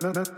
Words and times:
Mm-hmm. 0.00 0.31